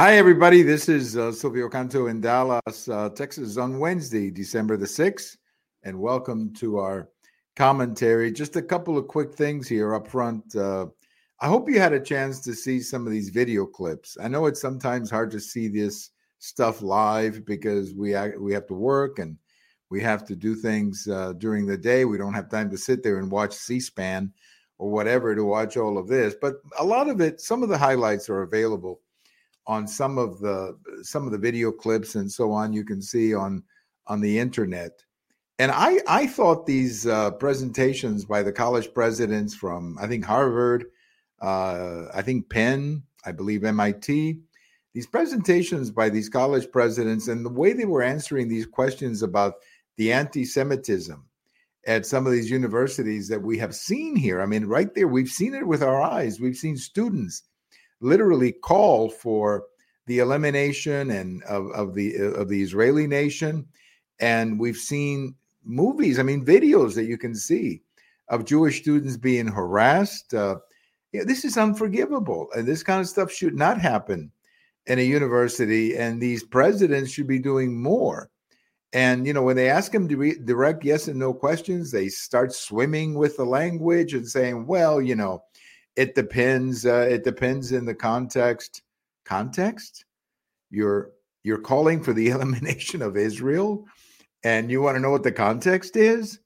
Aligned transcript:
Hi, 0.00 0.16
everybody. 0.16 0.62
This 0.62 0.88
is 0.88 1.16
uh, 1.16 1.32
Silvio 1.32 1.68
Canto 1.68 2.06
in 2.06 2.20
Dallas, 2.20 2.88
uh, 2.88 3.08
Texas 3.08 3.56
on 3.56 3.80
Wednesday, 3.80 4.30
December 4.30 4.76
the 4.76 4.86
6th. 4.86 5.36
And 5.82 5.98
welcome 5.98 6.54
to 6.54 6.78
our 6.78 7.08
commentary. 7.56 8.30
Just 8.30 8.54
a 8.54 8.62
couple 8.62 8.96
of 8.96 9.08
quick 9.08 9.34
things 9.34 9.66
here 9.66 9.96
up 9.96 10.06
front. 10.06 10.54
Uh, 10.54 10.86
I 11.40 11.48
hope 11.48 11.68
you 11.68 11.80
had 11.80 11.94
a 11.94 12.00
chance 12.00 12.38
to 12.42 12.54
see 12.54 12.78
some 12.78 13.08
of 13.08 13.12
these 13.12 13.30
video 13.30 13.66
clips. 13.66 14.16
I 14.22 14.28
know 14.28 14.46
it's 14.46 14.60
sometimes 14.60 15.10
hard 15.10 15.32
to 15.32 15.40
see 15.40 15.66
this 15.66 16.10
stuff 16.38 16.80
live 16.80 17.44
because 17.44 17.92
we 17.92 18.14
we 18.38 18.52
have 18.52 18.68
to 18.68 18.74
work 18.74 19.18
and 19.18 19.36
we 19.90 20.00
have 20.00 20.24
to 20.26 20.36
do 20.36 20.54
things 20.54 21.08
uh, 21.08 21.32
during 21.38 21.66
the 21.66 21.76
day. 21.76 22.04
We 22.04 22.18
don't 22.18 22.34
have 22.34 22.48
time 22.48 22.70
to 22.70 22.78
sit 22.78 23.02
there 23.02 23.18
and 23.18 23.32
watch 23.32 23.52
C-SPAN 23.52 24.32
or 24.78 24.90
whatever 24.92 25.34
to 25.34 25.42
watch 25.42 25.76
all 25.76 25.98
of 25.98 26.06
this. 26.06 26.36
But 26.40 26.54
a 26.78 26.84
lot 26.84 27.08
of 27.08 27.20
it, 27.20 27.40
some 27.40 27.64
of 27.64 27.68
the 27.68 27.78
highlights 27.78 28.28
are 28.28 28.42
available 28.42 29.00
on 29.68 29.86
some 29.86 30.16
of 30.18 30.40
the 30.40 30.76
some 31.02 31.26
of 31.26 31.30
the 31.30 31.38
video 31.38 31.70
clips 31.70 32.14
and 32.16 32.32
so 32.32 32.50
on 32.50 32.72
you 32.72 32.84
can 32.84 33.00
see 33.00 33.34
on 33.34 33.62
on 34.06 34.20
the 34.20 34.38
internet. 34.38 35.04
And 35.60 35.70
i 35.70 36.00
i 36.08 36.26
thought 36.26 36.66
these 36.66 37.06
uh, 37.06 37.32
presentations 37.32 38.24
by 38.24 38.42
the 38.42 38.52
college 38.52 38.92
presidents 38.94 39.54
from 39.54 39.98
i 40.00 40.06
think 40.06 40.24
harvard 40.24 40.86
uh, 41.42 42.04
i 42.14 42.22
think 42.22 42.48
penn 42.48 43.02
i 43.24 43.32
believe 43.32 43.62
mit 43.62 44.38
these 44.94 45.06
presentations 45.06 45.90
by 45.90 46.08
these 46.08 46.28
college 46.28 46.70
presidents 46.72 47.28
and 47.28 47.44
the 47.44 47.50
way 47.50 47.72
they 47.72 47.84
were 47.84 48.02
answering 48.02 48.48
these 48.48 48.66
questions 48.66 49.22
about 49.22 49.54
the 49.96 50.12
anti-semitism 50.12 51.24
at 51.86 52.06
some 52.06 52.26
of 52.26 52.32
these 52.32 52.50
universities 52.50 53.28
that 53.28 53.42
we 53.42 53.58
have 53.58 53.74
seen 53.74 54.16
here. 54.16 54.40
I 54.40 54.46
mean 54.46 54.64
right 54.64 54.94
there 54.94 55.08
we've 55.08 55.28
seen 55.28 55.54
it 55.54 55.66
with 55.66 55.82
our 55.82 56.00
eyes. 56.00 56.40
We've 56.40 56.56
seen 56.56 56.76
students 56.76 57.42
literally 58.00 58.52
call 58.52 59.10
for 59.10 59.64
the 60.06 60.18
elimination 60.18 61.10
and 61.10 61.42
of, 61.44 61.70
of 61.72 61.94
the 61.94 62.16
of 62.16 62.48
the 62.48 62.62
Israeli 62.62 63.06
nation. 63.06 63.66
And 64.20 64.58
we've 64.58 64.76
seen 64.76 65.34
movies, 65.64 66.18
I 66.18 66.22
mean, 66.22 66.44
videos 66.44 66.94
that 66.94 67.04
you 67.04 67.18
can 67.18 67.34
see 67.34 67.82
of 68.28 68.44
Jewish 68.44 68.80
students 68.80 69.16
being 69.16 69.46
harassed. 69.46 70.34
Uh, 70.34 70.56
yeah, 71.12 71.24
this 71.24 71.44
is 71.44 71.56
unforgivable, 71.56 72.48
and 72.54 72.66
this 72.66 72.82
kind 72.82 73.00
of 73.00 73.08
stuff 73.08 73.30
should 73.32 73.54
not 73.54 73.80
happen 73.80 74.30
in 74.86 74.98
a 74.98 75.02
university. 75.02 75.96
And 75.96 76.20
these 76.20 76.42
presidents 76.44 77.10
should 77.10 77.26
be 77.26 77.38
doing 77.38 77.80
more. 77.80 78.30
And 78.92 79.26
you 79.26 79.34
know, 79.34 79.42
when 79.42 79.56
they 79.56 79.68
ask 79.68 79.92
them 79.92 80.08
to 80.08 80.16
re- 80.16 80.38
direct 80.44 80.84
yes 80.84 81.08
and 81.08 81.18
no 81.18 81.34
questions, 81.34 81.90
they 81.90 82.08
start 82.08 82.52
swimming 82.52 83.14
with 83.14 83.36
the 83.36 83.44
language 83.44 84.14
and 84.14 84.26
saying, 84.26 84.66
"Well, 84.66 85.00
you 85.02 85.14
know, 85.14 85.42
it 85.98 86.14
depends. 86.14 86.86
Uh, 86.86 87.08
it 87.10 87.24
depends 87.24 87.72
in 87.72 87.84
the 87.84 87.94
context. 87.94 88.82
Context? 89.24 90.04
You're 90.70 91.10
you're 91.42 91.58
calling 91.58 92.02
for 92.02 92.12
the 92.12 92.28
elimination 92.34 93.02
of 93.02 93.16
Israel, 93.16 93.84
and 94.44 94.70
you 94.70 94.80
want 94.80 94.96
to 94.96 95.00
know 95.00 95.10
what 95.10 95.24
the 95.24 95.32
context 95.32 95.96
is? 95.96 96.38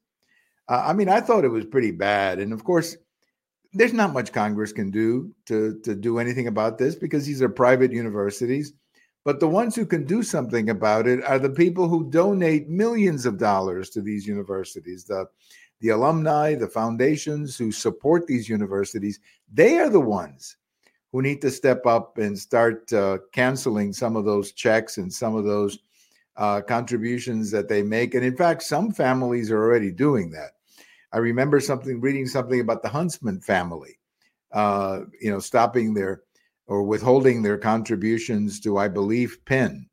Uh, 0.67 0.83
I 0.87 0.93
mean, 0.93 1.07
I 1.07 1.21
thought 1.21 1.45
it 1.45 1.49
was 1.49 1.65
pretty 1.65 1.91
bad, 1.91 2.39
and 2.39 2.51
of 2.51 2.63
course, 2.63 2.97
there's 3.73 3.93
not 3.93 4.13
much 4.13 4.31
Congress 4.31 4.73
can 4.73 4.89
do 4.89 5.31
to 5.45 5.79
to 5.83 5.93
do 5.93 6.17
anything 6.17 6.47
about 6.47 6.79
this 6.79 6.95
because 6.95 7.27
these 7.27 7.41
are 7.43 7.49
private 7.49 7.91
universities. 7.91 8.73
But 9.25 9.39
the 9.39 9.47
ones 9.47 9.75
who 9.75 9.85
can 9.85 10.03
do 10.03 10.23
something 10.23 10.69
about 10.69 11.07
it 11.07 11.23
are 11.23 11.39
the 11.39 11.49
people 11.49 11.87
who 11.87 12.09
donate 12.09 12.67
millions 12.69 13.25
of 13.25 13.37
dollars 13.37 13.89
to 13.91 14.01
these 14.01 14.27
universities. 14.27 15.05
The 15.05 15.27
the 15.81 15.89
alumni, 15.89 16.55
the 16.55 16.67
foundations 16.67 17.57
who 17.57 17.71
support 17.71 18.25
these 18.27 18.47
universities, 18.49 19.19
they 19.51 19.77
are 19.79 19.89
the 19.89 19.99
ones 19.99 20.57
who 21.11 21.21
need 21.21 21.41
to 21.41 21.51
step 21.51 21.85
up 21.85 22.17
and 22.17 22.37
start 22.37 22.91
uh, 22.93 23.19
canceling 23.31 23.93
some 23.93 24.15
of 24.15 24.25
those 24.25 24.51
checks 24.51 24.97
and 24.97 25.13
some 25.13 25.35
of 25.35 25.43
those 25.45 25.79
uh, 26.37 26.61
contributions 26.61 27.51
that 27.51 27.69
they 27.69 27.83
make. 27.83 28.15
And 28.15 28.25
in 28.25 28.35
fact, 28.35 28.63
some 28.63 28.91
families 28.91 29.51
are 29.51 29.61
already 29.61 29.91
doing 29.91 30.31
that. 30.31 30.51
I 31.11 31.19
remember 31.19 31.59
something 31.59 32.01
reading 32.01 32.25
something 32.25 32.59
about 32.59 32.81
the 32.81 32.89
Huntsman 32.89 33.39
family, 33.41 33.99
uh, 34.51 35.01
you 35.21 35.29
know, 35.29 35.39
stopping 35.39 35.93
their 35.93 36.23
or 36.65 36.81
withholding 36.83 37.43
their 37.43 37.57
contributions 37.57 38.59
to, 38.61 38.77
I 38.77 38.87
believe, 38.87 39.37
Penn 39.45 39.87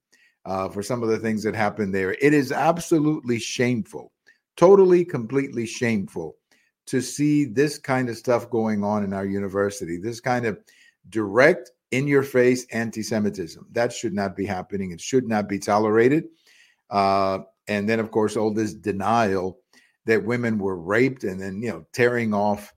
uh, 0.47 0.69
for 0.69 0.82
some 0.82 1.03
of 1.03 1.10
the 1.10 1.19
things 1.19 1.43
that 1.43 1.55
happened 1.55 1.94
there. 1.94 2.12
It 2.12 2.32
is 2.32 2.53
absolutely 2.53 3.38
shameful 3.38 4.12
totally, 4.60 5.06
completely 5.06 5.65
shameful 5.65 6.37
to 6.87 7.00
see 7.00 7.47
this 7.47 7.78
kind 7.78 8.10
of 8.10 8.16
stuff 8.16 8.50
going 8.50 8.84
on 8.84 9.03
in 9.03 9.15
our 9.15 9.25
university, 9.25 9.97
this 9.97 10.21
kind 10.21 10.44
of 10.44 10.59
direct, 11.09 11.71
in 11.93 12.06
your 12.06 12.22
face 12.22 12.66
anti 12.70 13.03
Semitism. 13.03 13.66
That 13.72 13.91
should 13.91 14.12
not 14.12 14.37
be 14.37 14.44
happening. 14.44 14.93
It 14.93 15.00
should 15.00 15.26
not 15.26 15.49
be 15.49 15.59
tolerated. 15.59 16.25
Uh, 16.91 17.38
and 17.69 17.88
then, 17.88 18.00
of 18.00 18.10
course, 18.10 18.37
all 18.37 18.53
this 18.53 18.75
denial 18.75 19.59
that 20.04 20.25
women 20.25 20.59
were 20.59 20.76
raped 20.76 21.25
and 21.25 21.41
then, 21.41 21.62
you 21.62 21.70
know, 21.70 21.87
tearing 21.94 22.34
off 22.34 22.75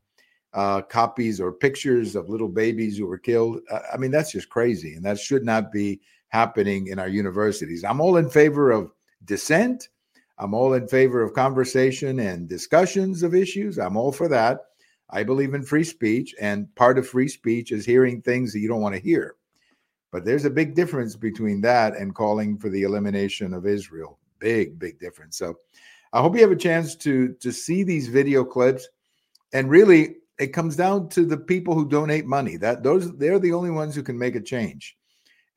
uh, 0.54 0.82
copies 0.84 1.42
or 1.42 1.52
pictures 1.52 2.16
of 2.16 2.30
little 2.30 2.48
babies 2.48 2.98
who 2.98 3.08
were 3.08 3.18
killed. 3.18 3.60
Uh, 3.70 3.80
I 3.94 3.98
mean, 3.98 4.12
that's 4.12 4.32
just 4.32 4.50
crazy. 4.50 4.94
And 4.94 5.04
that 5.04 5.20
should 5.20 5.44
not 5.44 5.72
be 5.72 6.00
happening 6.30 6.88
in 6.88 6.98
our 6.98 7.10
universities. 7.10 7.84
I'm 7.84 8.00
all 8.00 8.18
in 8.18 8.30
favor 8.30 8.72
of 8.72 8.92
dissent. 9.26 9.90
I'm 10.38 10.54
all 10.54 10.74
in 10.74 10.88
favor 10.88 11.22
of 11.22 11.34
conversation 11.34 12.20
and 12.20 12.50
discussions 12.50 13.24
of 13.24 13.36
issues. 13.36 13.78
I'm 13.78 13.98
all 13.98 14.12
for 14.12 14.28
that. 14.30 14.62
I 15.10 15.24
believe 15.24 15.54
in 15.54 15.64
free 15.64 15.84
speech, 15.84 16.34
and 16.42 16.74
part 16.76 16.98
of 16.98 17.08
free 17.08 17.28
speech 17.28 17.72
is 17.72 17.86
hearing 17.86 18.22
things 18.22 18.52
that 18.52 18.60
you 18.60 18.68
don't 18.68 18.82
want 18.82 18.96
to 18.96 19.02
hear. 19.02 19.36
But 20.12 20.26
there's 20.26 20.46
a 20.46 20.50
big 20.50 20.76
difference 20.76 21.16
between 21.16 21.62
that 21.62 21.96
and 21.96 22.16
calling 22.16 22.58
for 22.58 22.70
the 22.70 22.84
elimination 22.84 23.54
of 23.54 23.68
Israel. 23.68 24.20
Big, 24.40 24.80
big 24.80 25.00
difference. 25.00 25.38
So 25.38 25.56
I 26.14 26.22
hope 26.22 26.36
you 26.36 26.42
have 26.42 26.52
a 26.52 26.56
chance 26.56 26.96
to 26.98 27.34
to 27.34 27.52
see 27.52 27.84
these 27.84 28.08
video 28.08 28.44
clips. 28.44 28.88
And 29.54 29.70
really, 29.70 30.18
it 30.40 30.48
comes 30.48 30.76
down 30.76 31.10
to 31.10 31.26
the 31.26 31.38
people 31.38 31.74
who 31.76 31.88
donate 31.88 32.26
money. 32.26 32.58
That 32.58 32.84
those 32.84 33.16
they're 33.18 33.40
the 33.40 33.54
only 33.54 33.72
ones 33.72 33.96
who 33.96 34.04
can 34.04 34.18
make 34.18 34.36
a 34.36 34.42
change 34.42 34.98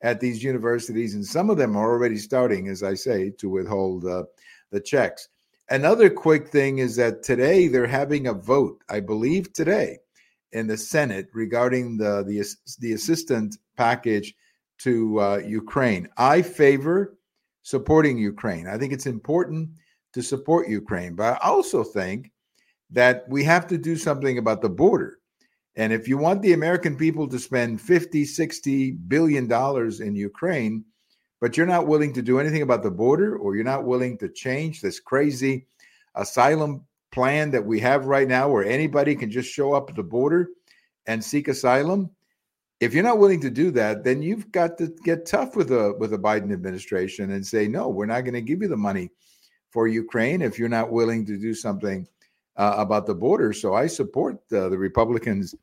at 0.01 0.19
these 0.19 0.43
universities, 0.43 1.15
and 1.15 1.25
some 1.25 1.49
of 1.49 1.57
them 1.57 1.75
are 1.75 1.91
already 1.91 2.17
starting, 2.17 2.67
as 2.67 2.83
I 2.83 2.93
say, 2.93 3.31
to 3.31 3.49
withhold 3.49 4.05
uh, 4.05 4.23
the 4.71 4.79
checks. 4.79 5.29
Another 5.69 6.09
quick 6.09 6.47
thing 6.47 6.77
is 6.77 6.95
that 6.95 7.23
today 7.23 7.67
they're 7.67 7.87
having 7.87 8.27
a 8.27 8.33
vote, 8.33 8.81
I 8.89 9.01
believe 9.01 9.51
today, 9.51 9.97
in 10.53 10.67
the 10.67 10.77
Senate 10.77 11.27
regarding 11.33 11.97
the 11.97 12.23
the, 12.23 12.43
the 12.79 12.93
assistant 12.93 13.57
package 13.75 14.33
to 14.79 15.19
uh, 15.19 15.37
Ukraine. 15.37 16.07
I 16.17 16.41
favor 16.41 17.17
supporting 17.63 18.17
Ukraine. 18.17 18.67
I 18.67 18.77
think 18.77 18.93
it's 18.93 19.07
important 19.07 19.69
to 20.13 20.21
support 20.21 20.69
Ukraine, 20.69 21.15
but 21.15 21.33
I 21.33 21.49
also 21.49 21.83
think 21.83 22.31
that 22.91 23.25
we 23.27 23.43
have 23.43 23.67
to 23.67 23.77
do 23.77 23.97
something 23.97 24.37
about 24.37 24.61
the 24.61 24.69
border. 24.69 25.19
And 25.75 25.91
if 25.91 26.07
you 26.07 26.17
want 26.17 26.41
the 26.41 26.53
American 26.53 26.95
people 26.95 27.27
to 27.27 27.37
spend 27.37 27.81
50, 27.81 28.25
60 28.25 28.91
billion 28.91 29.47
dollars 29.47 29.99
in 29.99 30.15
Ukraine, 30.15 30.85
but 31.39 31.55
you're 31.55 31.65
not 31.65 31.87
willing 31.87 32.13
to 32.13 32.21
do 32.21 32.39
anything 32.39 32.61
about 32.61 32.83
the 32.83 32.91
border 32.91 33.37
or 33.37 33.55
you're 33.55 33.63
not 33.63 33.85
willing 33.85 34.17
to 34.17 34.29
change 34.29 34.81
this 34.81 34.99
crazy 34.99 35.67
asylum 36.15 36.85
plan 37.11 37.51
that 37.51 37.65
we 37.65 37.79
have 37.79 38.05
right 38.05 38.27
now 38.27 38.49
where 38.49 38.65
anybody 38.65 39.15
can 39.15 39.31
just 39.31 39.51
show 39.51 39.73
up 39.73 39.89
at 39.89 39.95
the 39.95 40.03
border 40.03 40.49
and 41.05 41.23
seek 41.23 41.47
asylum? 41.47 42.09
If 42.79 42.93
you're 42.93 43.03
not 43.03 43.19
willing 43.19 43.41
to 43.41 43.49
do 43.49 43.71
that 43.71 44.03
then 44.03 44.21
you've 44.21 44.51
got 44.51 44.77
to 44.79 44.93
get 45.03 45.25
tough 45.25 45.55
with 45.55 45.69
the 45.69 45.95
with 45.99 46.11
the 46.11 46.19
Biden 46.19 46.51
administration 46.51 47.31
and 47.31 47.45
say 47.45 47.67
no 47.67 47.89
we're 47.89 48.05
not 48.05 48.21
going 48.21 48.33
to 48.33 48.41
give 48.41 48.61
you 48.61 48.67
the 48.67 48.77
money 48.77 49.09
for 49.71 49.87
Ukraine 49.87 50.41
if 50.41 50.57
you're 50.57 50.69
not 50.69 50.91
willing 50.91 51.25
to 51.25 51.37
do 51.37 51.53
something 51.53 52.07
uh, 52.55 52.75
about 52.77 53.05
the 53.05 53.15
border. 53.15 53.53
So 53.53 53.73
I 53.73 53.87
support 53.87 54.35
uh, 54.51 54.69
the 54.69 54.77
Republicans 54.77 55.55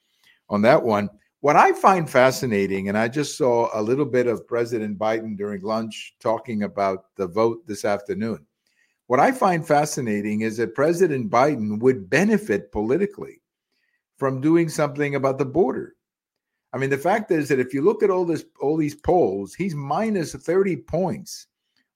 on 0.49 0.63
that 0.63 0.83
one 0.83 1.09
what 1.45 1.57
I 1.57 1.75
find 1.75 2.09
fascinating, 2.09 2.89
and 2.89 2.97
I 2.97 3.07
just 3.07 3.37
saw 3.37 3.69
a 3.79 3.83
little 3.83 4.07
bit 4.07 4.27
of 4.27 4.49
President 4.49 4.99
Biden 4.99 5.37
during 5.37 5.61
lunch 5.61 6.15
talking 6.19 6.63
about 6.63 7.15
the 7.17 7.27
vote 7.27 7.67
this 7.67 7.85
afternoon. 7.85 8.47
What 9.09 9.21
I 9.21 9.31
find 9.31 9.69
fascinating 9.69 10.41
is 10.41 10.57
that 10.57 10.75
President 10.75 11.31
Biden 11.31 11.81
would 11.81 12.09
benefit 12.09 12.73
politically 12.73 13.43
from 14.17 14.41
doing 14.41 14.71
something 14.71 15.17
about 15.17 15.37
the 15.37 15.45
border. 15.45 15.97
I 16.73 16.79
mean, 16.79 16.89
the 16.89 16.97
fact 16.97 17.31
is 17.31 17.51
that 17.51 17.61
if 17.61 17.75
you 17.75 17.83
look 17.83 18.03
at 18.03 18.09
all 18.09 18.25
this, 18.25 18.47
all 18.59 18.79
these 18.79 18.95
polls, 18.95 19.53
he's 19.53 19.75
minus 19.75 20.35
thirty 20.35 20.79
points 20.79 21.49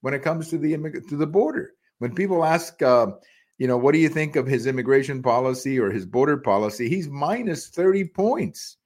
when 0.02 0.12
it 0.12 0.22
comes 0.22 0.50
to 0.50 0.58
the 0.58 0.76
to 1.08 1.17
the 1.17 1.26
border. 1.26 1.72
When 2.00 2.14
people 2.14 2.44
ask, 2.44 2.82
uh, 2.82 3.12
you 3.56 3.67
know, 3.67 3.78
what 3.78 3.93
do 3.93 3.99
you 3.99 4.11
think 4.11 4.37
of 4.37 4.46
his 4.46 4.67
immigration 4.67 5.22
policy 5.22 5.81
or 5.81 5.90
his 5.90 6.05
border 6.05 6.37
policy, 6.37 6.90
he's 6.90 7.08
minus 7.08 7.69
thirty 7.69 8.05
points 8.05 8.76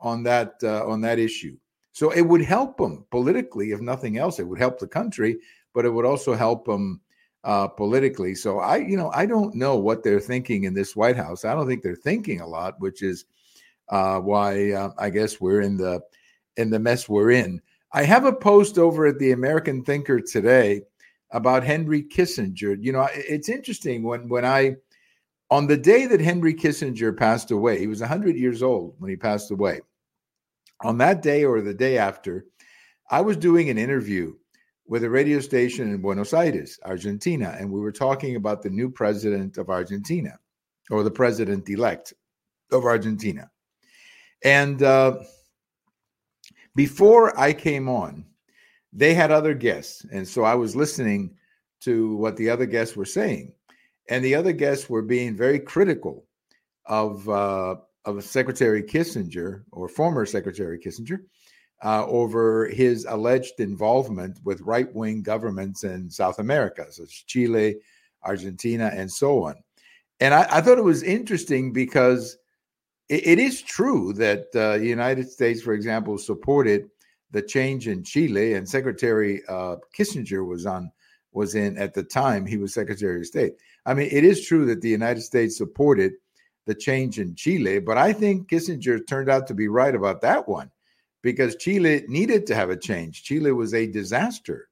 on 0.00 0.22
that 0.24 0.54
uh, 0.62 0.86
on 0.86 1.00
that 1.02 1.18
issue. 1.18 1.56
So 1.92 2.10
it 2.10 2.22
would 2.22 2.42
help 2.42 2.76
them 2.76 3.06
politically, 3.10 3.70
if 3.70 3.80
nothing 3.80 4.18
else. 4.18 4.40
It 4.40 4.48
would 4.48 4.58
help 4.58 4.78
the 4.78 4.88
country, 4.88 5.38
but 5.72 5.84
it 5.84 5.90
would 5.90 6.04
also 6.04 6.34
help 6.34 6.64
them 6.66 7.00
uh, 7.44 7.68
politically. 7.68 8.34
So 8.34 8.58
I, 8.58 8.78
you 8.78 8.96
know, 8.96 9.10
I 9.14 9.26
don't 9.26 9.54
know 9.54 9.76
what 9.76 10.02
they're 10.02 10.20
thinking 10.20 10.64
in 10.64 10.74
this 10.74 10.96
White 10.96 11.16
House. 11.16 11.44
I 11.44 11.54
don't 11.54 11.68
think 11.68 11.82
they're 11.82 11.94
thinking 11.94 12.40
a 12.40 12.46
lot, 12.46 12.80
which 12.80 13.02
is 13.02 13.26
uh, 13.90 14.18
why 14.18 14.72
uh, 14.72 14.90
I 14.98 15.10
guess 15.10 15.40
we're 15.40 15.60
in 15.60 15.76
the 15.76 16.00
in 16.56 16.70
the 16.70 16.78
mess 16.78 17.08
we're 17.08 17.30
in. 17.30 17.60
I 17.92 18.02
have 18.02 18.24
a 18.24 18.32
post 18.32 18.78
over 18.78 19.06
at 19.06 19.18
the 19.18 19.32
American 19.32 19.84
Thinker 19.84 20.20
today 20.20 20.82
about 21.30 21.64
Henry 21.64 22.02
Kissinger. 22.02 22.76
You 22.80 22.92
know, 22.92 23.08
it's 23.12 23.48
interesting 23.48 24.02
when 24.02 24.28
when 24.28 24.44
I 24.44 24.76
on 25.54 25.68
the 25.68 25.76
day 25.76 26.04
that 26.06 26.20
Henry 26.20 26.52
Kissinger 26.52 27.16
passed 27.16 27.52
away, 27.52 27.78
he 27.78 27.86
was 27.86 28.00
100 28.00 28.34
years 28.34 28.60
old 28.60 28.96
when 28.98 29.08
he 29.08 29.14
passed 29.14 29.52
away. 29.52 29.80
On 30.82 30.98
that 30.98 31.22
day 31.22 31.44
or 31.44 31.60
the 31.60 31.72
day 31.72 31.96
after, 31.96 32.46
I 33.08 33.20
was 33.20 33.36
doing 33.36 33.70
an 33.70 33.78
interview 33.78 34.34
with 34.88 35.04
a 35.04 35.08
radio 35.08 35.38
station 35.38 35.90
in 35.90 36.02
Buenos 36.02 36.34
Aires, 36.34 36.80
Argentina, 36.84 37.54
and 37.56 37.70
we 37.70 37.78
were 37.78 37.92
talking 37.92 38.34
about 38.34 38.62
the 38.62 38.68
new 38.68 38.90
president 38.90 39.56
of 39.56 39.70
Argentina 39.70 40.36
or 40.90 41.04
the 41.04 41.10
president 41.22 41.68
elect 41.70 42.12
of 42.72 42.84
Argentina. 42.84 43.48
And 44.42 44.82
uh, 44.82 45.20
before 46.74 47.38
I 47.38 47.52
came 47.52 47.88
on, 47.88 48.26
they 48.92 49.14
had 49.14 49.30
other 49.30 49.54
guests. 49.54 50.04
And 50.10 50.26
so 50.26 50.42
I 50.42 50.56
was 50.56 50.74
listening 50.74 51.36
to 51.82 52.16
what 52.16 52.36
the 52.36 52.50
other 52.50 52.66
guests 52.66 52.96
were 52.96 53.04
saying. 53.04 53.52
And 54.08 54.24
the 54.24 54.34
other 54.34 54.52
guests 54.52 54.88
were 54.88 55.02
being 55.02 55.36
very 55.36 55.58
critical 55.58 56.26
of, 56.86 57.28
uh, 57.28 57.76
of 58.04 58.22
Secretary 58.24 58.82
Kissinger 58.82 59.64
or 59.72 59.88
former 59.88 60.26
Secretary 60.26 60.78
Kissinger 60.78 61.20
uh, 61.82 62.06
over 62.06 62.68
his 62.68 63.04
alleged 63.06 63.60
involvement 63.60 64.38
with 64.44 64.60
right 64.60 64.92
wing 64.94 65.22
governments 65.22 65.84
in 65.84 66.10
South 66.10 66.38
America, 66.38 66.86
such 66.90 67.04
as 67.04 67.24
Chile, 67.26 67.76
Argentina, 68.22 68.90
and 68.94 69.10
so 69.10 69.44
on. 69.44 69.54
And 70.20 70.34
I, 70.34 70.46
I 70.50 70.60
thought 70.60 70.78
it 70.78 70.84
was 70.84 71.02
interesting 71.02 71.72
because 71.72 72.36
it, 73.08 73.26
it 73.26 73.38
is 73.38 73.62
true 73.62 74.12
that 74.14 74.46
uh, 74.54 74.78
the 74.78 74.86
United 74.86 75.30
States, 75.30 75.60
for 75.60 75.72
example, 75.74 76.16
supported 76.18 76.88
the 77.30 77.42
change 77.42 77.88
in 77.88 78.04
Chile, 78.04 78.54
and 78.54 78.68
Secretary 78.68 79.42
uh, 79.48 79.76
Kissinger 79.96 80.46
was 80.46 80.66
on 80.66 80.90
was 81.32 81.56
in 81.56 81.76
at 81.76 81.92
the 81.92 82.02
time 82.02 82.46
he 82.46 82.56
was 82.56 82.72
Secretary 82.72 83.18
of 83.18 83.26
State. 83.26 83.54
I 83.86 83.94
mean, 83.94 84.08
it 84.10 84.24
is 84.24 84.46
true 84.46 84.66
that 84.66 84.80
the 84.80 84.88
United 84.88 85.22
States 85.22 85.56
supported 85.56 86.12
the 86.66 86.74
change 86.74 87.18
in 87.18 87.34
Chile, 87.34 87.78
but 87.78 87.98
I 87.98 88.12
think 88.12 88.48
Kissinger 88.48 89.06
turned 89.06 89.28
out 89.28 89.46
to 89.48 89.54
be 89.54 89.68
right 89.68 89.94
about 89.94 90.22
that 90.22 90.48
one 90.48 90.70
because 91.22 91.56
Chile 91.56 92.04
needed 92.08 92.46
to 92.46 92.54
have 92.54 92.70
a 92.70 92.76
change. 92.76 93.22
Chile 93.22 93.52
was 93.52 93.74
a 93.74 93.86
disaster 93.86 94.68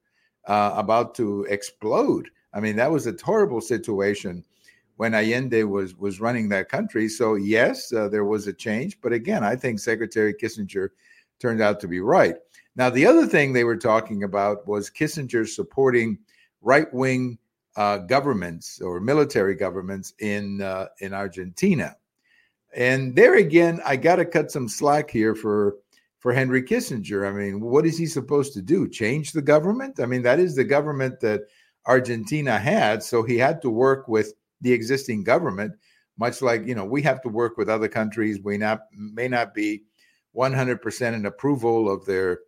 uh, 0.47 0.73
about 0.75 1.15
to 1.15 1.45
explode. 1.49 2.29
I 2.53 2.59
mean, 2.59 2.75
that 2.77 2.91
was 2.91 3.07
a 3.07 3.15
horrible 3.23 3.61
situation 3.61 4.43
when 4.97 5.13
Allende 5.13 5.63
was 5.63 5.95
was 5.95 6.19
running 6.19 6.49
that 6.49 6.69
country. 6.69 7.07
So 7.09 7.35
yes, 7.35 7.91
uh, 7.93 8.07
there 8.07 8.25
was 8.25 8.47
a 8.47 8.53
change, 8.53 8.99
but 9.01 9.13
again, 9.13 9.43
I 9.43 9.55
think 9.55 9.79
Secretary 9.79 10.33
Kissinger 10.33 10.89
turned 11.39 11.61
out 11.61 11.79
to 11.81 11.87
be 11.87 11.99
right. 11.99 12.35
Now, 12.75 12.89
the 12.89 13.05
other 13.05 13.27
thing 13.27 13.53
they 13.53 13.63
were 13.63 13.77
talking 13.77 14.23
about 14.23 14.67
was 14.67 14.89
Kissinger 14.89 15.47
supporting 15.47 16.17
right 16.61 16.91
wing 16.93 17.37
uh, 17.75 17.97
governments 17.97 18.81
or 18.81 18.99
military 18.99 19.55
governments 19.55 20.13
in 20.19 20.61
uh, 20.61 20.87
in 20.99 21.13
Argentina, 21.13 21.95
and 22.75 23.15
there 23.15 23.35
again, 23.35 23.79
I 23.85 23.95
got 23.95 24.17
to 24.17 24.25
cut 24.25 24.51
some 24.51 24.67
slack 24.67 25.09
here 25.09 25.35
for 25.35 25.77
for 26.19 26.33
Henry 26.33 26.63
Kissinger. 26.63 27.27
I 27.27 27.31
mean, 27.31 27.59
what 27.59 27.85
is 27.85 27.97
he 27.97 28.05
supposed 28.05 28.53
to 28.53 28.61
do? 28.61 28.87
Change 28.87 29.31
the 29.31 29.41
government? 29.41 29.99
I 29.99 30.05
mean, 30.05 30.21
that 30.23 30.39
is 30.39 30.55
the 30.55 30.63
government 30.63 31.19
that 31.19 31.41
Argentina 31.85 32.57
had, 32.57 33.03
so 33.03 33.23
he 33.23 33.37
had 33.37 33.61
to 33.61 33.69
work 33.69 34.07
with 34.07 34.33
the 34.61 34.71
existing 34.71 35.23
government, 35.23 35.73
much 36.17 36.41
like 36.41 36.65
you 36.65 36.75
know 36.75 36.85
we 36.85 37.01
have 37.01 37.21
to 37.21 37.29
work 37.29 37.57
with 37.57 37.69
other 37.69 37.87
countries. 37.87 38.39
We 38.41 38.57
not 38.57 38.81
may 38.95 39.27
not 39.27 39.53
be 39.53 39.83
100% 40.35 41.13
in 41.13 41.25
approval 41.25 41.91
of 41.91 42.05
their 42.05 42.39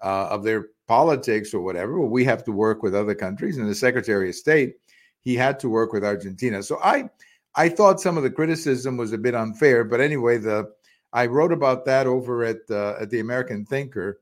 uh, 0.00 0.28
of 0.30 0.44
their 0.44 0.68
politics 0.86 1.52
or 1.52 1.60
whatever. 1.60 2.00
We 2.00 2.24
have 2.24 2.44
to 2.44 2.52
work 2.52 2.82
with 2.82 2.94
other 2.94 3.14
countries. 3.14 3.58
And 3.58 3.68
the 3.68 3.74
Secretary 3.74 4.28
of 4.28 4.34
State, 4.34 4.76
he 5.20 5.34
had 5.34 5.58
to 5.60 5.68
work 5.68 5.92
with 5.92 6.04
Argentina. 6.04 6.62
So 6.62 6.78
I 6.82 7.10
I 7.54 7.68
thought 7.68 8.00
some 8.00 8.16
of 8.16 8.22
the 8.22 8.30
criticism 8.30 8.96
was 8.96 9.12
a 9.12 9.18
bit 9.18 9.34
unfair. 9.34 9.84
But 9.84 10.00
anyway, 10.00 10.38
the 10.38 10.72
I 11.12 11.26
wrote 11.26 11.52
about 11.52 11.84
that 11.86 12.06
over 12.06 12.44
at 12.44 12.58
uh, 12.70 12.94
at 13.00 13.10
the 13.10 13.20
American 13.20 13.64
Thinker, 13.64 14.20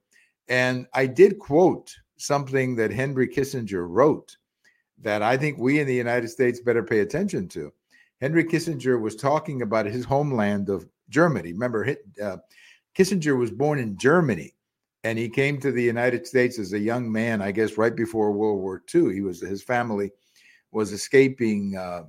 and 0.49 0.87
I 0.95 1.07
did 1.07 1.39
quote 1.39 1.95
something 2.17 2.77
that 2.77 2.93
Henry 2.93 3.29
Kissinger 3.29 3.87
wrote 3.89 4.37
that 5.01 5.23
I 5.23 5.37
think 5.37 5.59
we 5.59 5.81
in 5.81 5.87
the 5.87 5.95
United 5.95 6.29
States 6.29 6.61
better 6.61 6.83
pay 6.83 7.01
attention 7.01 7.49
to. 7.49 7.73
Henry 8.21 8.45
Kissinger 8.45 9.01
was 9.01 9.17
talking 9.17 9.63
about 9.63 9.87
his 9.87 10.05
homeland 10.05 10.69
of 10.69 10.87
Germany. 11.09 11.53
Remember, 11.53 11.97
uh, 12.23 12.37
Kissinger 12.97 13.37
was 13.39 13.51
born 13.51 13.79
in 13.79 13.99
Germany, 13.99 14.54
and 15.05 15.19
he 15.19 15.29
came 15.29 15.61
to 15.61 15.71
the 15.71 15.83
United 15.83 16.27
States 16.27 16.59
as 16.59 16.73
a 16.73 16.79
young 16.79 17.13
man. 17.13 17.41
I 17.43 17.53
guess 17.53 17.79
right 17.79 17.95
before 17.95 18.33
World 18.33 18.61
War 18.61 18.83
II. 18.93 19.13
He 19.15 19.21
was 19.21 19.41
his 19.41 19.63
family 19.63 20.11
was 20.73 20.93
escaping, 20.93 21.77
uh, 21.77 22.03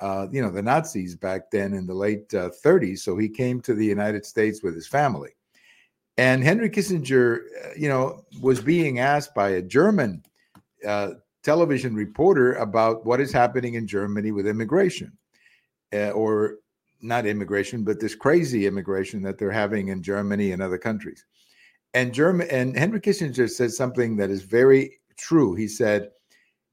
uh, 0.00 0.26
you 0.32 0.40
know, 0.40 0.50
the 0.50 0.62
Nazis 0.62 1.14
back 1.14 1.50
then 1.50 1.74
in 1.74 1.86
the 1.86 1.94
late 1.94 2.28
30s. 2.30 2.92
Uh, 2.94 2.96
so 2.96 3.16
he 3.16 3.28
came 3.28 3.60
to 3.60 3.74
the 3.74 3.84
United 3.84 4.24
States 4.24 4.62
with 4.62 4.74
his 4.74 4.88
family. 4.88 5.30
And 6.16 6.42
Henry 6.42 6.70
Kissinger, 6.70 7.40
uh, 7.62 7.68
you 7.76 7.90
know, 7.90 8.24
was 8.40 8.60
being 8.60 9.00
asked 9.00 9.34
by 9.34 9.50
a 9.50 9.62
German 9.62 10.24
uh, 10.86 11.10
television 11.42 11.94
reporter 11.94 12.54
about 12.54 13.04
what 13.04 13.20
is 13.20 13.32
happening 13.32 13.74
in 13.74 13.86
Germany 13.86 14.32
with 14.32 14.46
immigration, 14.46 15.12
uh, 15.92 16.10
or 16.10 16.56
not 17.02 17.26
immigration, 17.26 17.84
but 17.84 18.00
this 18.00 18.14
crazy 18.14 18.66
immigration 18.66 19.22
that 19.22 19.36
they're 19.36 19.50
having 19.50 19.88
in 19.88 20.02
Germany 20.02 20.52
and 20.52 20.62
other 20.62 20.78
countries. 20.78 21.26
And 21.96 22.12
German 22.12 22.46
and 22.50 22.76
Henry 22.76 23.00
Kissinger 23.00 23.48
said 23.48 23.72
something 23.72 24.16
that 24.16 24.28
is 24.28 24.42
very 24.42 25.00
true. 25.16 25.54
He 25.54 25.66
said, 25.66 26.10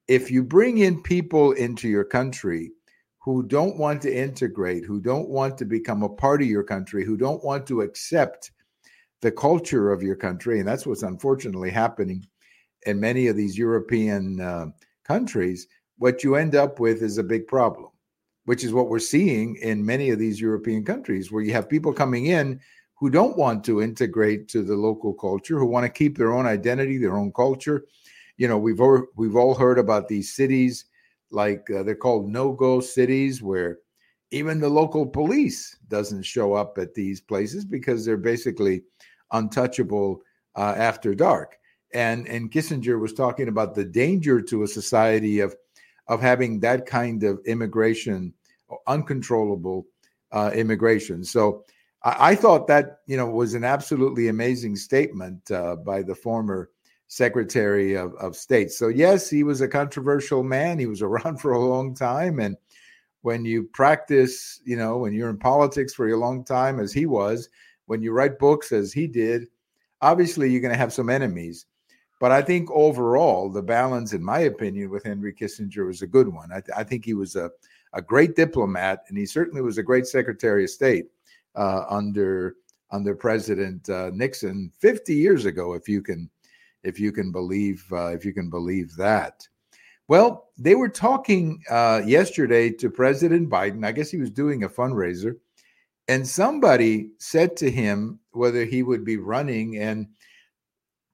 if 0.09 0.29
you 0.29 0.43
bring 0.43 0.79
in 0.79 1.01
people 1.01 1.53
into 1.53 1.87
your 1.87 2.03
country 2.03 2.73
who 3.19 3.41
don't 3.43 3.77
want 3.77 4.01
to 4.01 4.13
integrate, 4.13 4.83
who 4.83 4.99
don't 4.99 5.29
want 5.29 5.57
to 5.59 5.65
become 5.65 6.03
a 6.03 6.09
part 6.09 6.41
of 6.41 6.49
your 6.49 6.65
country, 6.65 7.05
who 7.05 7.15
don't 7.15 7.41
want 7.41 7.65
to 7.67 7.83
accept 7.83 8.51
the 9.21 9.31
culture 9.31 9.93
of 9.93 10.03
your 10.03 10.17
country, 10.17 10.59
and 10.59 10.67
that's 10.67 10.85
what's 10.85 11.03
unfortunately 11.03 11.71
happening 11.71 12.27
in 12.85 12.99
many 12.99 13.27
of 13.27 13.37
these 13.37 13.57
European 13.57 14.41
uh, 14.41 14.65
countries, 15.05 15.67
what 15.99 16.21
you 16.21 16.35
end 16.35 16.53
up 16.53 16.81
with 16.81 17.01
is 17.01 17.17
a 17.17 17.23
big 17.23 17.47
problem, 17.47 17.87
which 18.43 18.65
is 18.65 18.73
what 18.73 18.89
we're 18.89 18.99
seeing 18.99 19.55
in 19.61 19.85
many 19.85 20.09
of 20.09 20.19
these 20.19 20.41
European 20.41 20.83
countries, 20.83 21.31
where 21.31 21.43
you 21.43 21.53
have 21.53 21.69
people 21.69 21.93
coming 21.93 22.25
in 22.25 22.59
who 23.03 23.09
don't 23.09 23.38
want 23.38 23.65
to 23.65 23.81
integrate 23.81 24.47
to 24.47 24.63
the 24.63 24.77
local 24.77 25.13
culture, 25.13 25.59
who 25.59 25.65
want 25.65 25.83
to 25.83 25.89
keep 25.89 26.17
their 26.17 26.31
own 26.31 26.45
identity, 26.45 26.97
their 26.97 27.18
own 27.18 27.33
culture. 27.33 27.83
You 28.37 28.47
know, 28.47 28.57
we've 28.57 28.80
all, 28.80 29.06
we've 29.18 29.35
all 29.35 29.54
heard 29.54 29.78
about 29.78 30.07
these 30.07 30.33
cities, 30.33 30.85
like 31.30 31.69
uh, 31.69 31.83
they're 31.83 31.95
called 31.95 32.30
no-go 32.30 32.80
cities, 32.80 33.42
where 33.42 33.80
even 34.31 34.61
the 34.61 34.69
local 34.69 35.06
police 35.06 35.75
doesn't 35.89 36.23
show 36.23 36.54
up 36.54 36.78
at 36.78 36.94
these 36.94 37.19
places 37.19 37.66
because 37.66 38.06
they're 38.06 38.16
basically 38.16 38.83
untouchable 39.31 40.21
uh, 40.56 40.73
after 40.78 41.13
dark 41.13 41.57
and 41.94 42.25
and 42.30 42.51
Kissinger 42.51 42.99
was 42.99 43.13
talking 43.13 43.49
about 43.49 43.75
the 43.75 43.85
danger 43.85 44.42
to 44.42 44.63
a 44.63 44.68
society 44.68 45.42
of 45.42 45.56
of 46.07 46.21
having 46.21 46.59
that 46.61 46.85
kind 46.85 47.23
of 47.23 47.42
immigration, 47.45 48.33
uncontrollable 48.87 49.85
uh, 50.31 50.51
immigration. 50.56 51.25
So 51.25 51.66
I, 52.04 52.31
I, 52.31 52.36
thought 52.36 52.68
that 52.68 53.00
you 53.06 53.18
know 53.18 53.28
was 53.28 53.54
an 53.54 53.64
absolutely 53.64 54.28
amazing 54.28 54.76
statement 54.76 55.50
uh, 55.52 55.76
by 55.78 56.02
the 56.02 56.16
former 56.16 56.69
Secretary 57.07 57.95
of, 57.95 58.14
of 58.16 58.36
State. 58.36 58.72
So 58.72 58.88
yes, 58.88 59.30
he 59.30 59.44
was 59.44 59.62
a 59.62 59.68
controversial 59.68 60.44
man. 60.44 60.80
He 60.80 60.88
was 60.88 61.02
around 61.04 61.40
for 61.40 61.54
a 61.54 61.66
long 61.66 61.95
time, 61.95 62.40
and 62.40 62.56
when 63.22 63.45
you 63.45 63.64
practice, 63.74 64.60
you 64.66 64.76
know, 64.76 64.98
when 64.98 65.14
you're 65.14 65.30
in 65.30 65.38
politics 65.38 65.94
for 65.94 66.10
a 66.10 66.18
long 66.18 66.44
time, 66.44 66.80
as 66.80 66.92
he 66.92 67.06
was, 67.06 67.50
when 67.86 68.02
you 68.02 68.12
write 68.12 68.38
books 68.38 68.72
as 68.72 68.92
he 68.92 69.07
did, 69.07 69.48
obviously 70.02 70.52
you're 70.52 70.62
going 70.62 70.74
to 70.74 70.78
have 70.78 70.92
some 70.92 71.10
enemies 71.10 71.66
but 72.24 72.31
I 72.31 72.42
think 72.42 72.72
overall, 72.72 73.50
the 73.50 73.62
balance, 73.62 74.14
in 74.14 74.24
my 74.24 74.40
opinion, 74.40 74.90
with 74.90 75.04
Henry 75.04 75.33
Kissinger 75.33 75.86
was 75.86 76.04
a 76.04 76.07
good 76.07 76.30
one. 76.30 76.54
I, 76.54 76.62
th- 76.62 76.74
I 76.74 76.81
think 76.81 77.04
he 77.04 77.14
was 77.14 77.36
a, 77.36 77.52
a 77.92 78.02
great 78.02 78.38
diplomat, 78.38 79.04
and 79.10 79.18
he 79.18 79.26
certainly 79.26 79.62
was 79.62 79.78
a 79.78 79.83
great 79.83 80.07
Secretary 80.07 80.64
of 80.64 80.69
State 80.69 81.07
uh, 81.56 81.86
under 81.90 82.56
under 82.92 83.16
President 83.16 83.90
uh, 83.90 84.12
Nixon 84.14 84.72
50 84.80 85.16
years 85.16 85.45
ago, 85.45 85.74
if 85.74 85.88
you 85.88 86.02
can 86.02 86.30
if 86.83 87.00
you 87.00 87.12
can 87.12 87.31
believe 87.31 87.86
uh, 87.92 88.07
if 88.07 88.26
you 88.26 88.33
can 88.33 88.50
believe 88.50 88.95
that. 88.95 89.48
Well, 90.07 90.50
they 90.57 90.76
were 90.76 90.90
talking 90.90 91.64
uh, 91.69 92.02
yesterday 92.06 92.69
to 92.72 92.90
President 92.90 93.50
Biden. 93.50 93.86
I 93.86 93.94
guess 93.94 94.12
he 94.12 94.18
was 94.18 94.30
doing 94.30 94.64
a 94.64 94.69
fundraiser, 94.69 95.38
and 96.07 96.28
somebody 96.28 97.12
said 97.19 97.56
to 97.57 97.72
him 97.72 98.19
whether 98.31 98.66
he 98.66 98.83
would 98.83 99.06
be 99.06 99.18
running 99.18 99.78
and 99.78 100.07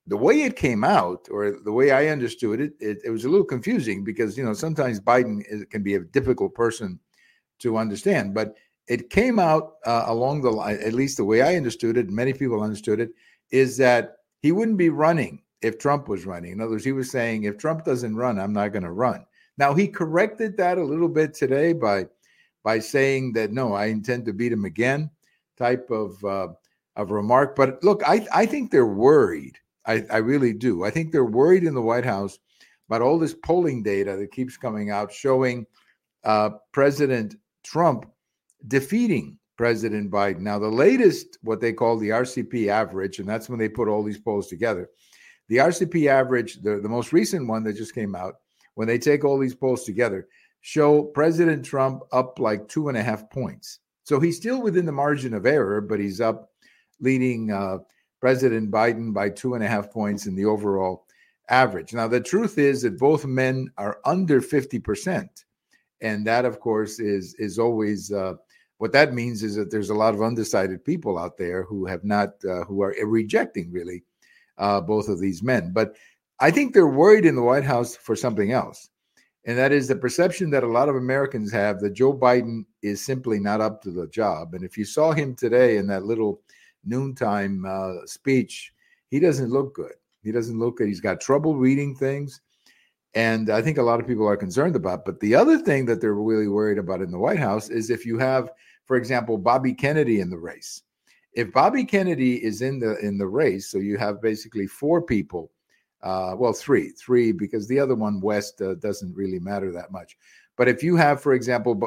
the 0.10 0.18
way 0.18 0.42
it 0.42 0.56
came 0.56 0.84
out, 0.84 1.28
or 1.30 1.60
the 1.64 1.72
way 1.72 1.92
I 1.92 2.08
understood 2.08 2.60
it, 2.60 2.74
it, 2.80 2.98
it 3.06 3.12
was 3.12 3.26
a 3.26 3.30
little 3.30 3.46
confusing 3.46 4.04
because 4.04 4.36
you 4.38 4.44
know 4.44 4.54
sometimes 4.54 5.00
Biden 5.00 5.44
is, 5.48 5.66
can 5.66 5.84
be 5.84 5.96
a 5.96 6.00
difficult 6.00 6.56
person 6.56 7.00
to 7.60 7.78
understand. 7.78 8.34
But 8.34 8.56
it 8.90 9.12
came 9.12 9.38
out 9.38 9.76
uh, 9.86 10.06
along 10.08 10.42
the 10.42 10.50
line, 10.50 10.80
at 10.84 10.94
least 10.94 11.18
the 11.18 11.24
way 11.24 11.42
I 11.42 11.56
understood 11.56 11.96
it, 11.96 12.10
many 12.10 12.34
people 12.34 12.62
understood 12.62 13.00
it, 13.00 13.12
is 13.52 13.78
that 13.78 14.18
he 14.42 14.52
wouldn't 14.52 14.78
be 14.78 14.90
running 14.90 15.42
if 15.62 15.78
Trump 15.78 16.08
was 16.08 16.26
running. 16.26 16.54
In 16.54 16.62
other 16.62 16.72
words, 16.72 16.86
he 16.86 16.92
was 16.92 17.12
saying, 17.12 17.44
if 17.44 17.58
Trump 17.58 17.86
doesn't 17.86 18.16
run, 18.16 18.40
I'm 18.40 18.54
not 18.54 18.74
going 18.74 18.84
to 18.84 18.92
run. 18.92 19.26
Now 19.58 19.74
he 19.74 19.88
corrected 19.88 20.58
that 20.58 20.78
a 20.78 20.84
little 20.84 21.10
bit 21.10 21.34
today 21.34 21.74
by 21.74 22.08
by 22.64 22.80
saying 22.80 23.34
that 23.34 23.52
no, 23.52 23.74
I 23.74 23.86
intend 23.86 24.26
to 24.26 24.34
beat 24.34 24.52
him 24.52 24.66
again, 24.66 25.10
type 25.58 25.90
of 25.92 26.24
uh, 26.24 26.50
of 26.96 27.12
remark. 27.12 27.56
But 27.56 27.84
look, 27.84 28.02
I 28.08 28.26
I 28.34 28.46
think 28.46 28.72
they're 28.72 28.86
worried. 28.86 29.58
I, 29.86 30.06
I 30.10 30.18
really 30.18 30.54
do. 30.54 30.84
I 30.84 30.90
think 30.92 31.12
they're 31.12 31.26
worried 31.26 31.64
in 31.64 31.74
the 31.74 31.82
White 31.82 32.06
House 32.06 32.40
about 32.88 33.02
all 33.02 33.20
this 33.20 33.34
polling 33.34 33.84
data 33.84 34.16
that 34.16 34.32
keeps 34.32 34.58
coming 34.58 34.92
out 34.92 35.12
showing 35.12 35.66
uh, 36.24 36.52
President 36.72 37.36
Trump 37.64 38.06
defeating 38.68 39.38
President 39.58 40.10
Biden. 40.10 40.40
Now, 40.40 40.60
the 40.60 40.70
latest, 40.70 41.38
what 41.42 41.60
they 41.60 41.74
call 41.74 41.98
the 41.98 42.10
RCP 42.10 42.68
average, 42.68 43.20
and 43.20 43.28
that's 43.28 43.50
when 43.50 43.60
they 43.60 43.70
put 43.70 43.88
all 43.88 44.04
these 44.04 44.20
polls 44.20 44.48
together. 44.48 44.90
The 45.50 45.58
RCP 45.58 46.08
average, 46.08 46.62
the, 46.62 46.80
the 46.80 46.90
most 46.90 47.12
recent 47.12 47.48
one 47.48 47.64
that 47.64 47.76
just 47.76 47.96
came 47.96 48.16
out, 48.16 48.36
when 48.76 48.88
they 48.88 48.98
take 48.98 49.26
all 49.26 49.38
these 49.38 49.56
polls 49.56 49.84
together, 49.84 50.28
show 50.62 51.04
President 51.04 51.66
Trump 51.66 52.04
up 52.12 52.40
like 52.40 52.68
two 52.68 52.88
and 52.90 52.98
a 52.98 53.04
half 53.04 53.30
points. 53.30 53.80
So 54.04 54.20
he's 54.20 54.38
still 54.38 54.62
within 54.62 54.86
the 54.86 54.92
margin 54.92 55.34
of 55.34 55.46
error, 55.46 55.82
but 55.82 56.00
he's 56.00 56.22
up 56.22 56.52
leading 57.00 57.52
uh, 57.52 57.80
President 58.20 58.72
Biden 58.72 59.14
by 59.14 59.30
two 59.30 59.56
and 59.56 59.64
a 59.64 59.68
half 59.68 59.92
points 59.92 60.26
in 60.26 60.36
the 60.36 60.46
overall 60.46 61.06
average. 61.50 61.94
Now, 61.94 62.08
the 62.08 62.22
truth 62.22 62.58
is 62.58 62.82
that 62.84 63.00
both 63.00 63.26
men 63.26 63.72
are 63.78 64.00
under 64.06 64.42
50%. 64.42 65.28
And 66.02 66.26
that, 66.28 66.46
of 66.46 66.60
course, 66.60 67.00
is, 67.00 67.34
is 67.36 67.60
always 67.60 68.12
uh, 68.12 68.36
what 68.80 68.94
that 68.94 69.14
means 69.14 69.44
is 69.44 69.56
that 69.56 69.72
there's 69.72 69.90
a 69.90 69.96
lot 69.96 70.14
of 70.14 70.22
undecided 70.22 70.84
people 70.84 71.18
out 71.18 71.38
there 71.38 71.64
who 71.64 71.86
have 71.86 72.04
not, 72.04 72.30
uh, 72.50 72.64
who 72.64 72.82
are 72.82 72.96
rejecting 73.04 73.72
really 73.72 74.04
uh, 74.58 74.80
both 74.80 75.10
of 75.10 75.20
these 75.20 75.44
men. 75.44 75.72
But 75.74 75.96
I 76.40 76.50
think 76.50 76.74
they're 76.74 76.88
worried 76.88 77.26
in 77.26 77.36
the 77.36 77.44
White 77.44 77.66
House 77.66 77.98
for 77.98 78.16
something 78.16 78.54
else. 78.54 78.90
And 79.46 79.58
that 79.58 79.74
is 79.74 79.88
the 79.88 79.96
perception 79.98 80.50
that 80.52 80.64
a 80.64 80.68
lot 80.68 80.88
of 80.88 80.96
Americans 80.96 81.52
have 81.52 81.82
that 81.82 81.94
Joe 81.94 82.14
Biden 82.14 82.66
is 82.82 83.04
simply 83.04 83.38
not 83.40 83.60
up 83.60 83.82
to 83.82 83.92
the 83.92 84.08
job. 84.08 84.54
And 84.54 84.64
if 84.64 84.78
you 84.78 84.86
saw 84.86 85.12
him 85.12 85.36
today 85.36 85.78
in 85.78 85.88
that 85.88 86.06
little 86.06 86.42
noontime 86.86 87.66
uh, 87.66 88.06
speech, 88.06 88.72
he 89.10 89.20
doesn't 89.20 89.50
look 89.50 89.76
good. 89.76 89.94
He 90.24 90.32
doesn't 90.32 90.60
look 90.60 90.78
good. 90.78 90.88
He's 90.88 91.02
got 91.02 91.20
trouble 91.20 91.56
reading 91.56 91.96
things. 91.96 92.42
And 93.14 93.50
I 93.50 93.62
think 93.62 93.78
a 93.78 93.84
lot 93.84 94.00
of 94.00 94.08
people 94.08 94.28
are 94.28 94.38
concerned 94.38 94.76
about. 94.76 95.04
But 95.04 95.20
the 95.20 95.36
other 95.36 95.58
thing 95.58 95.86
that 95.86 96.00
they're 96.00 96.14
really 96.14 96.48
worried 96.48 96.78
about 96.78 97.02
in 97.02 97.12
the 97.12 97.20
White 97.20 97.40
House 97.40 97.70
is 97.70 97.90
if 97.90 98.06
you 98.06 98.20
have, 98.20 98.52
for 98.90 98.96
example, 98.96 99.38
Bobby 99.38 99.72
Kennedy 99.72 100.20
in 100.20 100.32
the 100.32 100.38
race. 100.40 100.82
If 101.34 101.54
Bobby 101.54 101.86
Kennedy 101.86 102.44
is 102.44 102.64
in 102.64 102.80
the 102.80 102.98
in 102.98 103.20
the 103.20 103.28
race, 103.28 103.70
so 103.70 103.78
you 103.78 103.98
have 103.98 104.20
basically 104.20 104.66
four 104.66 105.00
people, 105.00 105.52
uh, 106.02 106.34
well, 106.36 106.54
three, 106.54 106.90
three, 106.90 107.32
because 107.32 107.68
the 107.68 107.80
other 107.80 107.94
one, 107.94 108.20
West, 108.20 108.64
uh, 108.64 108.74
doesn't 108.74 109.16
really 109.16 109.38
matter 109.38 109.72
that 109.72 109.92
much. 109.92 110.18
But 110.58 110.68
if 110.68 110.82
you 110.82 110.96
have, 110.96 111.22
for 111.22 111.34
example, 111.34 111.80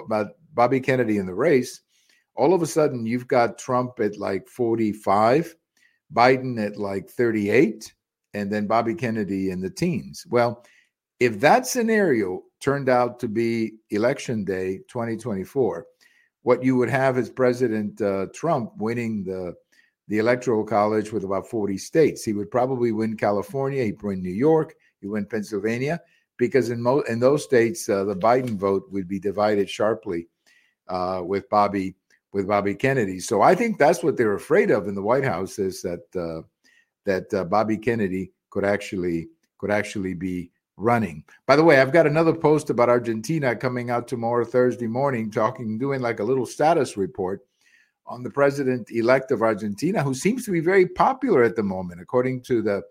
Bobby 0.55 0.79
Kennedy 0.79 1.19
in 1.19 1.27
the 1.27 1.35
race, 1.35 1.81
all 2.37 2.55
of 2.55 2.63
a 2.63 2.67
sudden 2.67 3.05
you've 3.05 3.27
got 3.27 3.59
Trump 3.59 3.99
at 3.99 4.17
like 4.17 4.47
45, 4.47 5.57
Biden 6.15 6.65
at 6.65 6.77
like 6.77 7.11
38, 7.11 7.93
and 8.35 8.49
then 8.49 8.69
Bobby 8.69 8.95
Kennedy 8.95 9.51
in 9.51 9.61
the 9.61 9.71
teens. 9.71 10.25
Well, 10.31 10.65
if 11.19 11.41
that 11.41 11.67
scenario 11.67 12.45
turned 12.61 12.89
out 12.89 13.19
to 13.19 13.29
be 13.29 13.73
election 13.91 14.45
day 14.45 14.79
2024, 14.87 15.85
what 16.43 16.63
you 16.63 16.77
would 16.77 16.91
have 16.91 17.19
is 17.19 17.31
President 17.31 18.01
uh, 18.01 18.27
Trump 18.35 18.73
winning 18.77 19.25
the 19.25 19.55
the 20.09 20.19
electoral 20.19 20.65
college 20.65 21.13
with 21.13 21.25
about 21.25 21.49
40 21.49 21.79
states. 21.79 22.25
He 22.25 22.33
would 22.33 22.51
probably 22.51 22.93
win 22.93 23.17
California, 23.17 23.85
he'd 23.85 24.03
win 24.03 24.21
New 24.21 24.33
York, 24.33 24.75
he'd 25.01 25.09
win 25.09 25.25
Pennsylvania, 25.27 26.01
because 26.37 26.71
in 26.71 26.83
mo- 26.83 27.05
in 27.09 27.21
those 27.21 27.45
states 27.45 27.89
uh, 27.89 28.05
the 28.05 28.17
Biden 28.17 28.57
vote 28.57 28.85
would 28.91 29.09
be 29.09 29.21
divided 29.21 29.71
sharply 29.71 30.29
uh, 30.89 31.23
with 31.25 31.49
Bobby 31.49 31.95
with 32.33 32.49
Bobby 32.49 32.75
Kennedy. 32.75 33.21
So 33.21 33.43
I 33.43 33.55
think 33.55 33.79
that's 33.79 34.03
what 34.03 34.17
they're 34.17 34.35
afraid 34.35 34.71
of 34.71 34.89
in 34.89 34.95
the 34.95 35.03
White 35.03 35.25
House 35.25 35.59
is 35.59 35.83
that 35.83 36.05
uh, 36.17 36.43
that 37.05 37.33
uh, 37.33 37.45
Bobby 37.45 37.77
Kennedy 37.77 38.33
could 38.51 38.65
actually 38.65 39.29
could 39.59 39.71
actually 39.71 40.15
be 40.15 40.51
running. 40.83 41.25
By 41.47 41.57
the 41.57 41.65
way, 41.65 41.81
I've 41.81 41.93
got 41.93 42.07
another 42.07 42.35
post 42.35 42.69
about 42.69 42.89
Argentina 42.89 43.55
coming 43.55 43.91
out 43.91 44.09
tomorrow 44.09 44.45
Thursday 44.45 44.87
morning, 44.87 45.31
talking 45.31 45.79
doing 45.79 46.01
like 46.01 46.21
a 46.21 46.25
little 46.25 46.47
status 46.47 46.97
report 46.97 47.41
on 48.07 48.23
the 48.23 48.31
president 48.31 48.91
elect 48.91 49.31
of 49.31 49.43
Argentina, 49.43 50.03
who 50.03 50.15
seems 50.15 50.45
to 50.45 50.51
be 50.51 50.61
very 50.61 50.87
popular 50.87 51.45
at 51.45 51.57
the 51.57 51.63
moment, 51.63 52.01
according 52.01 52.43
to 52.43 52.61
the 52.61 52.83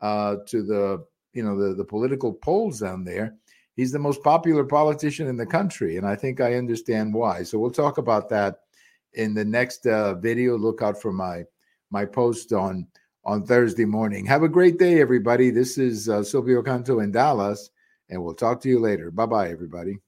uh, 0.00 0.36
to 0.46 0.62
the 0.62 1.04
you 1.32 1.42
know 1.42 1.58
the 1.58 1.74
the 1.74 1.84
political 1.84 2.32
polls 2.32 2.80
down 2.80 3.04
there. 3.04 3.34
He's 3.76 3.90
the 3.90 3.98
most 3.98 4.22
popular 4.22 4.64
politician 4.64 5.26
in 5.26 5.36
the 5.36 5.46
country, 5.46 5.96
and 5.96 6.06
I 6.06 6.14
think 6.14 6.40
I 6.40 6.54
understand 6.54 7.12
why. 7.12 7.42
So 7.42 7.58
we'll 7.58 7.72
talk 7.72 7.98
about 7.98 8.28
that 8.28 8.60
in 9.14 9.34
the 9.34 9.44
next 9.44 9.86
uh, 9.86 10.14
video. 10.14 10.56
Look 10.56 10.80
out 10.80 11.00
for 11.00 11.12
my 11.12 11.44
my 11.90 12.04
post 12.04 12.52
on 12.52 12.86
on 13.24 13.44
Thursday 13.44 13.84
morning. 13.84 14.26
Have 14.26 14.42
a 14.42 14.48
great 14.48 14.78
day, 14.78 15.00
everybody. 15.00 15.50
This 15.50 15.78
is 15.78 16.08
uh, 16.08 16.22
Silvio 16.22 16.62
Canto 16.62 17.00
in 17.00 17.10
Dallas, 17.10 17.70
and 18.08 18.22
we'll 18.22 18.34
talk 18.34 18.60
to 18.62 18.68
you 18.68 18.78
later. 18.78 19.10
Bye 19.10 19.26
bye, 19.26 19.50
everybody. 19.50 19.98